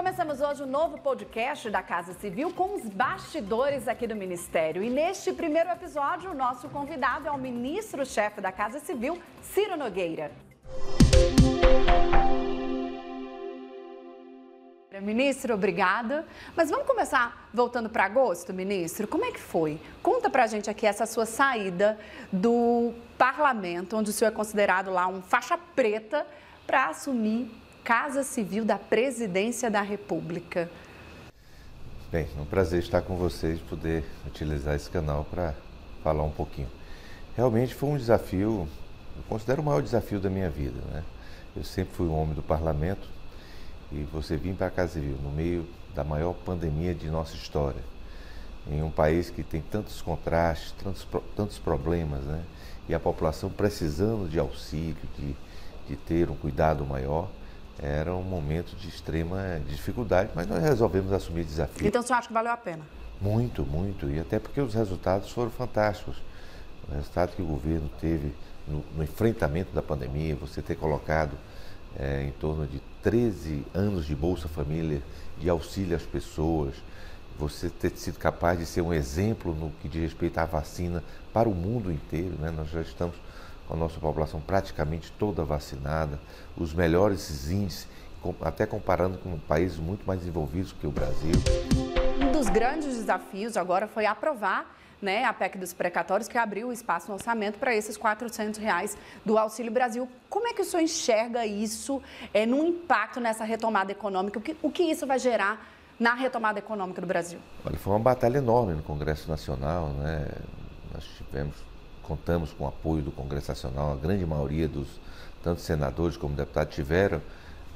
Começamos 0.00 0.40
hoje 0.40 0.62
um 0.62 0.66
novo 0.66 0.96
podcast 0.96 1.68
da 1.68 1.82
Casa 1.82 2.14
Civil 2.14 2.50
com 2.54 2.74
os 2.74 2.88
bastidores 2.88 3.86
aqui 3.86 4.06
do 4.06 4.16
Ministério. 4.16 4.82
E 4.82 4.88
neste 4.88 5.30
primeiro 5.30 5.68
episódio, 5.68 6.30
o 6.30 6.34
nosso 6.34 6.70
convidado 6.70 7.28
é 7.28 7.30
o 7.30 7.36
ministro-chefe 7.36 8.40
da 8.40 8.50
Casa 8.50 8.80
Civil, 8.80 9.20
Ciro 9.42 9.76
Nogueira. 9.76 10.32
Ministro, 15.02 15.52
obrigada. 15.52 16.24
Mas 16.56 16.70
vamos 16.70 16.86
começar 16.86 17.50
voltando 17.52 17.90
para 17.90 18.06
agosto, 18.06 18.54
ministro. 18.54 19.06
Como 19.06 19.26
é 19.26 19.30
que 19.30 19.40
foi? 19.40 19.78
Conta 20.02 20.30
para 20.30 20.44
a 20.44 20.46
gente 20.46 20.70
aqui 20.70 20.86
essa 20.86 21.04
sua 21.04 21.26
saída 21.26 21.98
do 22.32 22.94
parlamento, 23.18 23.98
onde 23.98 24.08
o 24.08 24.12
senhor 24.14 24.30
é 24.30 24.34
considerado 24.34 24.90
lá 24.90 25.06
um 25.06 25.20
faixa 25.20 25.58
preta, 25.58 26.26
para 26.66 26.86
assumir 26.86 27.50
Casa 27.84 28.22
Civil 28.22 28.64
da 28.64 28.78
Presidência 28.78 29.70
da 29.70 29.80
República. 29.80 30.70
Bem, 32.12 32.28
é 32.36 32.40
um 32.40 32.44
prazer 32.44 32.80
estar 32.80 33.02
com 33.02 33.16
vocês, 33.16 33.60
poder 33.60 34.04
utilizar 34.26 34.74
esse 34.74 34.90
canal 34.90 35.24
para 35.24 35.54
falar 36.02 36.22
um 36.22 36.30
pouquinho. 36.30 36.68
Realmente 37.36 37.74
foi 37.74 37.90
um 37.90 37.96
desafio, 37.96 38.68
eu 39.16 39.22
considero 39.28 39.62
o 39.62 39.64
maior 39.64 39.82
desafio 39.82 40.20
da 40.20 40.28
minha 40.28 40.50
vida. 40.50 40.80
Né? 40.92 41.02
Eu 41.56 41.64
sempre 41.64 41.94
fui 41.94 42.06
um 42.06 42.14
homem 42.14 42.34
do 42.34 42.42
parlamento, 42.42 43.08
e 43.92 44.02
você 44.12 44.36
vir 44.36 44.54
para 44.54 44.68
a 44.68 44.70
Casa 44.70 44.94
Civil 44.94 45.16
no 45.22 45.30
meio 45.30 45.66
da 45.94 46.04
maior 46.04 46.34
pandemia 46.34 46.94
de 46.94 47.08
nossa 47.10 47.34
história, 47.34 47.82
em 48.68 48.82
um 48.82 48.90
país 48.90 49.30
que 49.30 49.42
tem 49.42 49.60
tantos 49.60 50.00
contrastes, 50.02 50.72
tantos, 50.72 51.06
tantos 51.34 51.58
problemas, 51.58 52.22
né? 52.24 52.42
e 52.88 52.94
a 52.94 53.00
população 53.00 53.50
precisando 53.50 54.28
de 54.28 54.38
auxílio, 54.38 54.96
de, 55.18 55.34
de 55.88 55.96
ter 55.96 56.28
um 56.28 56.36
cuidado 56.36 56.84
maior, 56.84 57.28
era 57.82 58.14
um 58.14 58.22
momento 58.22 58.76
de 58.76 58.88
extrema 58.88 59.60
dificuldade, 59.66 60.30
mas 60.34 60.46
nós 60.46 60.62
resolvemos 60.62 61.12
assumir 61.12 61.44
desafio. 61.44 61.86
Então, 61.86 62.02
você 62.02 62.12
acha 62.12 62.28
que 62.28 62.34
valeu 62.34 62.52
a 62.52 62.56
pena? 62.56 62.82
Muito, 63.20 63.64
muito, 63.64 64.08
e 64.10 64.20
até 64.20 64.38
porque 64.38 64.60
os 64.60 64.74
resultados 64.74 65.30
foram 65.30 65.50
fantásticos. 65.50 66.16
O 66.88 66.94
resultado 66.94 67.34
que 67.34 67.42
o 67.42 67.46
governo 67.46 67.90
teve 68.00 68.34
no, 68.66 68.84
no 68.96 69.02
enfrentamento 69.02 69.72
da 69.72 69.80
pandemia, 69.80 70.36
você 70.36 70.60
ter 70.60 70.76
colocado 70.76 71.36
é, 71.98 72.22
em 72.22 72.32
torno 72.32 72.66
de 72.66 72.80
13 73.02 73.64
anos 73.74 74.04
de 74.04 74.14
Bolsa 74.14 74.48
Família, 74.48 75.02
de 75.38 75.48
auxílio 75.48 75.96
às 75.96 76.02
pessoas, 76.02 76.74
você 77.38 77.70
ter 77.70 77.90
sido 77.96 78.18
capaz 78.18 78.58
de 78.58 78.66
ser 78.66 78.82
um 78.82 78.92
exemplo 78.92 79.54
no 79.54 79.70
que 79.80 79.88
diz 79.88 80.02
respeito 80.02 80.38
à 80.38 80.44
vacina 80.44 81.02
para 81.32 81.48
o 81.48 81.54
mundo 81.54 81.90
inteiro. 81.90 82.36
Né? 82.38 82.50
Nós 82.50 82.68
já 82.70 82.82
estamos 82.82 83.16
a 83.70 83.76
nossa 83.76 84.00
população 84.00 84.40
praticamente 84.40 85.12
toda 85.12 85.44
vacinada, 85.44 86.18
os 86.56 86.74
melhores 86.74 87.50
índices, 87.50 87.86
até 88.42 88.66
comparando 88.66 89.18
com 89.18 89.38
países 89.38 89.78
muito 89.78 90.06
mais 90.06 90.20
desenvolvidos 90.20 90.72
que 90.72 90.86
o 90.86 90.90
Brasil. 90.90 91.32
Um 92.20 92.32
dos 92.32 92.48
grandes 92.48 92.96
desafios 92.96 93.56
agora 93.56 93.86
foi 93.86 94.04
aprovar 94.04 94.76
né, 95.00 95.24
a 95.24 95.32
PEC 95.32 95.56
dos 95.56 95.72
precatórios, 95.72 96.28
que 96.28 96.36
abriu 96.36 96.68
o 96.68 96.72
espaço 96.72 97.08
no 97.08 97.14
orçamento 97.14 97.58
para 97.58 97.74
esses 97.74 97.96
400 97.96 98.60
reais 98.60 98.98
do 99.24 99.38
Auxílio 99.38 99.72
Brasil. 99.72 100.08
Como 100.28 100.46
é 100.46 100.52
que 100.52 100.60
o 100.60 100.64
senhor 100.64 100.82
enxerga 100.82 101.46
isso 101.46 102.02
é, 102.34 102.44
no 102.44 102.62
impacto 102.64 103.18
nessa 103.18 103.44
retomada 103.44 103.90
econômica? 103.90 104.38
O 104.38 104.42
que, 104.42 104.56
o 104.62 104.70
que 104.70 104.82
isso 104.82 105.06
vai 105.06 105.18
gerar 105.18 105.66
na 105.98 106.14
retomada 106.14 106.58
econômica 106.58 107.00
do 107.00 107.06
Brasil? 107.06 107.38
Olha, 107.64 107.78
foi 107.78 107.92
uma 107.92 107.98
batalha 107.98 108.38
enorme 108.38 108.74
no 108.74 108.82
Congresso 108.82 109.28
Nacional, 109.30 109.88
né? 109.88 110.26
Nós 110.92 111.04
tivemos, 111.16 111.56
contamos 112.10 112.52
com 112.52 112.64
o 112.64 112.66
apoio 112.66 113.02
do 113.02 113.12
Congresso 113.12 113.52
Nacional, 113.52 113.92
a 113.92 113.96
grande 113.96 114.26
maioria 114.26 114.66
dos, 114.66 114.88
tanto 115.44 115.60
senadores 115.60 116.16
como 116.16 116.34
deputados, 116.34 116.74
tiveram 116.74 117.22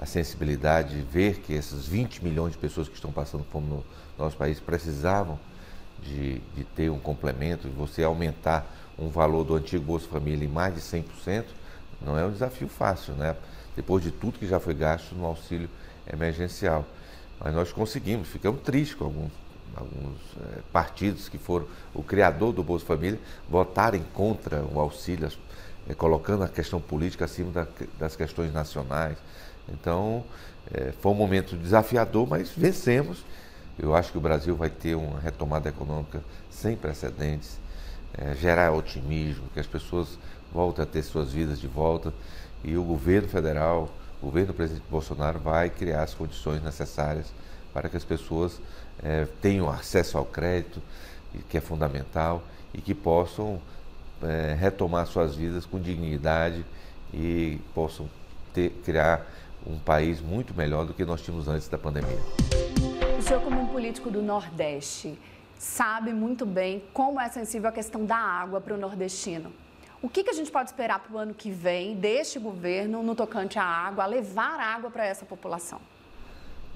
a 0.00 0.06
sensibilidade 0.06 0.96
de 0.96 1.02
ver 1.02 1.40
que 1.40 1.52
esses 1.52 1.86
20 1.86 2.24
milhões 2.24 2.52
de 2.52 2.58
pessoas 2.58 2.88
que 2.88 2.94
estão 2.94 3.12
passando 3.12 3.44
fome 3.44 3.66
no 3.66 3.84
nosso 4.18 4.34
país 4.38 4.58
precisavam 4.58 5.38
de, 6.02 6.38
de 6.56 6.64
ter 6.64 6.88
um 6.88 6.98
complemento, 6.98 7.68
de 7.68 7.74
você 7.74 8.02
aumentar 8.02 8.66
um 8.98 9.08
valor 9.08 9.44
do 9.44 9.54
antigo 9.54 9.84
Bolsa 9.84 10.08
Família 10.08 10.46
em 10.46 10.48
mais 10.48 10.74
de 10.74 10.80
100%, 10.80 11.44
não 12.00 12.18
é 12.18 12.24
um 12.24 12.32
desafio 12.32 12.68
fácil, 12.68 13.12
né? 13.12 13.36
Depois 13.76 14.02
de 14.02 14.10
tudo 14.10 14.38
que 14.38 14.46
já 14.46 14.58
foi 14.58 14.72
gasto 14.72 15.14
no 15.14 15.26
auxílio 15.26 15.68
emergencial. 16.10 16.86
Mas 17.38 17.54
nós 17.54 17.70
conseguimos, 17.70 18.28
ficamos 18.28 18.62
tristes 18.62 18.94
com 18.94 19.04
alguns, 19.04 19.32
alguns 19.76 20.18
é, 20.40 20.60
partidos 20.72 21.28
que 21.28 21.38
foram 21.38 21.66
o 21.94 22.02
criador 22.02 22.52
do 22.52 22.62
Bolsa 22.62 22.84
Família 22.84 23.18
votarem 23.48 24.04
contra 24.14 24.62
o 24.62 24.78
auxílio, 24.78 25.30
é, 25.88 25.94
colocando 25.94 26.44
a 26.44 26.48
questão 26.48 26.80
política 26.80 27.24
acima 27.24 27.50
da, 27.50 27.66
das 27.98 28.16
questões 28.16 28.52
nacionais. 28.52 29.18
Então, 29.68 30.24
é, 30.72 30.92
foi 31.00 31.12
um 31.12 31.16
momento 31.16 31.56
desafiador, 31.56 32.26
mas 32.28 32.50
vencemos 32.50 33.24
eu 33.78 33.94
acho 33.94 34.12
que 34.12 34.18
o 34.18 34.20
Brasil 34.20 34.54
vai 34.54 34.68
ter 34.68 34.94
uma 34.94 35.18
retomada 35.18 35.68
econômica 35.68 36.22
sem 36.50 36.76
precedentes, 36.76 37.58
gerar 38.38 38.70
otimismo, 38.72 39.44
que 39.54 39.58
as 39.58 39.66
pessoas 39.66 40.18
voltem 40.52 40.82
a 40.82 40.86
ter 40.86 41.02
suas 41.02 41.32
vidas 41.32 41.58
de 41.58 41.66
volta 41.66 42.12
e 42.62 42.76
o 42.76 42.84
governo 42.84 43.28
federal, 43.28 43.88
o 44.20 44.26
governo 44.26 44.48
do 44.48 44.54
presidente 44.54 44.84
Bolsonaro 44.90 45.38
vai 45.40 45.70
criar 45.70 46.02
as 46.02 46.14
condições 46.14 46.62
necessárias 46.62 47.32
para 47.72 47.88
que 47.88 47.96
as 47.96 48.04
pessoas 48.04 48.60
é, 49.02 49.26
tenham 49.40 49.68
acesso 49.68 50.18
ao 50.18 50.24
crédito, 50.24 50.82
que 51.48 51.56
é 51.56 51.60
fundamental, 51.60 52.42
e 52.74 52.80
que 52.80 52.94
possam 52.94 53.60
é, 54.22 54.54
retomar 54.58 55.06
suas 55.06 55.34
vidas 55.34 55.66
com 55.66 55.80
dignidade 55.80 56.64
e 57.12 57.58
possam 57.74 58.08
ter, 58.52 58.70
criar 58.84 59.26
um 59.66 59.78
país 59.78 60.20
muito 60.20 60.54
melhor 60.54 60.84
do 60.84 60.94
que 60.94 61.04
nós 61.04 61.20
tínhamos 61.20 61.48
antes 61.48 61.68
da 61.68 61.78
pandemia. 61.78 62.18
O 63.18 63.22
senhor, 63.22 63.40
como 63.42 63.60
um 63.60 63.66
político 63.66 64.10
do 64.10 64.20
Nordeste, 64.20 65.18
sabe 65.58 66.12
muito 66.12 66.44
bem 66.44 66.82
como 66.92 67.20
é 67.20 67.28
sensível 67.28 67.68
a 67.68 67.72
questão 67.72 68.04
da 68.04 68.16
água 68.16 68.60
para 68.60 68.74
o 68.74 68.76
nordestino. 68.76 69.52
O 70.02 70.08
que, 70.08 70.24
que 70.24 70.30
a 70.30 70.32
gente 70.32 70.50
pode 70.50 70.70
esperar 70.70 70.98
para 70.98 71.14
o 71.14 71.18
ano 71.18 71.32
que 71.32 71.48
vem 71.48 71.94
deste 71.94 72.40
governo 72.40 73.04
no 73.04 73.14
tocante 73.14 73.60
à 73.60 73.64
água, 73.64 74.02
a 74.02 74.06
levar 74.08 74.58
água 74.58 74.90
para 74.90 75.06
essa 75.06 75.24
população? 75.24 75.80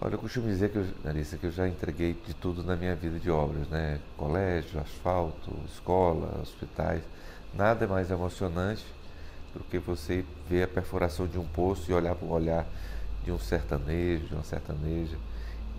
Olha, 0.00 0.14
eu 0.14 0.18
costumo 0.18 0.48
dizer 0.48 0.70
que 0.70 0.84
Larissa, 1.04 1.36
que 1.36 1.46
eu 1.46 1.52
já 1.52 1.68
entreguei 1.68 2.16
de 2.26 2.34
tudo 2.34 2.64
na 2.64 2.74
minha 2.74 2.96
vida 2.96 3.16
de 3.20 3.30
obras, 3.30 3.68
né? 3.68 4.00
Colégio, 4.16 4.80
asfalto, 4.80 5.56
escola, 5.72 6.40
hospitais. 6.42 7.00
Nada 7.54 7.84
é 7.84 7.88
mais 7.88 8.10
emocionante 8.10 8.84
do 9.54 9.60
que 9.60 9.78
você 9.78 10.24
ver 10.50 10.64
a 10.64 10.68
perfuração 10.68 11.28
de 11.28 11.38
um 11.38 11.46
poço 11.46 11.88
e 11.88 11.94
olhar 11.94 12.16
para 12.16 12.26
o 12.26 12.32
olhar 12.32 12.66
de 13.24 13.30
um 13.30 13.38
sertanejo, 13.38 14.26
de 14.26 14.34
uma 14.34 14.42
sertaneja 14.42 15.16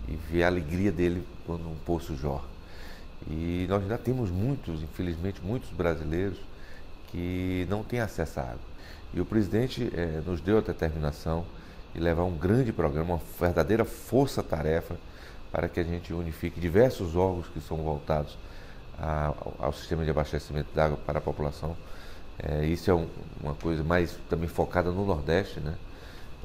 e 0.08 0.16
ver 0.16 0.44
a 0.44 0.46
alegria 0.46 0.90
dele 0.90 1.22
quando 1.44 1.68
um 1.68 1.76
poço 1.84 2.16
jorra. 2.16 2.48
E 3.28 3.66
nós 3.68 3.82
ainda 3.82 3.98
temos 3.98 4.30
muitos, 4.30 4.82
infelizmente, 4.82 5.42
muitos 5.44 5.68
brasileiros 5.70 6.38
que 7.08 7.66
não 7.68 7.84
têm 7.84 8.00
acesso 8.00 8.40
à 8.40 8.44
água. 8.44 8.76
E 9.12 9.20
o 9.20 9.26
presidente 9.26 9.92
eh, 9.94 10.22
nos 10.24 10.40
deu 10.40 10.56
a 10.56 10.62
determinação 10.62 11.44
de 11.94 12.00
levar 12.00 12.24
um 12.24 12.36
grande 12.36 12.72
programa, 12.72 13.14
uma 13.14 13.20
verdadeira 13.38 13.84
força-tarefa 13.84 14.96
para 15.50 15.68
que 15.68 15.80
a 15.80 15.84
gente 15.84 16.12
unifique 16.12 16.60
diversos 16.60 17.16
órgãos 17.16 17.46
que 17.48 17.60
são 17.60 17.78
voltados 17.78 18.36
a, 18.98 19.32
ao, 19.58 19.72
sistema 19.72 20.04
de 20.04 20.10
abastecimento 20.10 20.68
de 20.72 20.80
água 20.80 20.98
para 20.98 21.18
a 21.18 21.22
população. 21.22 21.76
É, 22.38 22.64
isso 22.66 22.90
é 22.90 22.94
um, 22.94 23.08
uma 23.42 23.54
coisa 23.54 23.82
mais 23.82 24.18
também 24.28 24.48
focada 24.48 24.90
no 24.90 25.06
Nordeste, 25.06 25.60
né? 25.60 25.74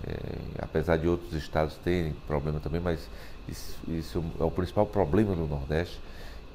É, 0.08 0.64
apesar 0.64 0.98
de 0.98 1.08
outros 1.08 1.34
estados 1.34 1.76
terem 1.84 2.14
problema 2.26 2.60
também, 2.60 2.82
mas 2.82 3.08
isso, 3.48 3.78
isso, 3.88 4.24
é 4.40 4.44
o 4.44 4.50
principal 4.50 4.86
problema 4.86 5.36
no 5.36 5.48
Nordeste. 5.48 6.00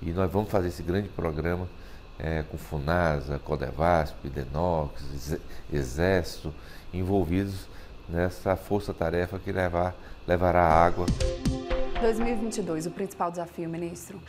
E 0.02 0.10
nós 0.10 0.30
vamos 0.30 0.50
fazer 0.50 0.68
esse 0.68 0.82
grande 0.82 1.08
programa 1.08 1.68
é, 2.18 2.42
com 2.42 2.56
FUNASA, 2.56 3.38
Codevasp, 3.38 4.28
Denox, 4.28 5.38
Exército, 5.72 6.52
envolvidos 6.92 7.66
nessa 8.08 8.56
força-tarefa 8.56 9.38
que 9.38 9.52
levar, 9.52 9.94
levará 10.26 10.62
água. 10.62 11.06
2022, 12.00 12.86
o 12.86 12.90
principal 12.90 13.30
desafio, 13.30 13.68
ministro? 13.68 14.20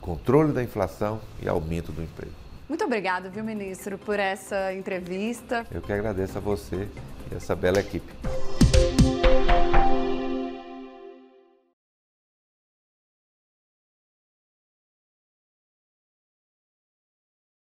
Controle 0.00 0.52
da 0.52 0.62
inflação 0.62 1.20
e 1.42 1.48
aumento 1.48 1.92
do 1.92 2.02
emprego. 2.02 2.32
Muito 2.68 2.84
obrigado, 2.84 3.30
viu, 3.30 3.42
ministro, 3.42 3.98
por 3.98 4.18
essa 4.18 4.72
entrevista. 4.72 5.66
Eu 5.72 5.82
que 5.82 5.92
agradeço 5.92 6.38
a 6.38 6.40
você 6.40 6.88
e 7.30 7.34
essa 7.34 7.56
bela 7.56 7.80
equipe. 7.80 8.12